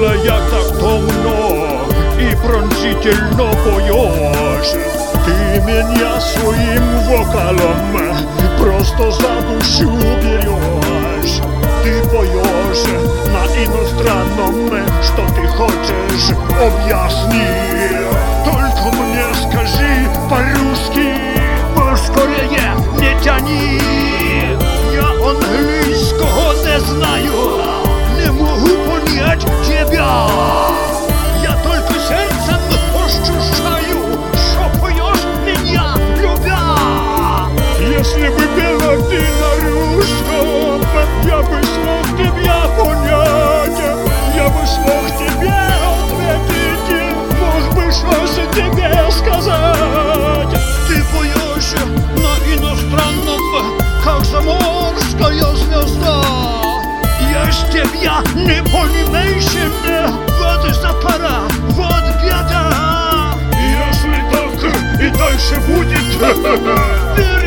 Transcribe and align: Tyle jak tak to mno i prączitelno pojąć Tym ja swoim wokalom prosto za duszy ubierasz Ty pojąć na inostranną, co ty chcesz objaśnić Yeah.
Tyle 0.00 0.16
jak 0.16 0.50
tak 0.50 0.78
to 0.80 0.98
mno 0.98 1.38
i 2.18 2.36
prączitelno 2.36 3.50
pojąć 3.64 4.68
Tym 5.24 5.68
ja 6.00 6.20
swoim 6.20 6.84
wokalom 7.08 7.92
prosto 8.58 9.12
za 9.12 9.42
duszy 9.42 9.86
ubierasz 9.86 11.40
Ty 11.84 12.02
pojąć 12.08 12.78
na 13.32 13.62
inostranną, 13.62 14.68
co 15.16 15.22
ty 15.34 15.42
chcesz 15.48 16.36
objaśnić 16.66 17.09
Yeah. 66.20 67.39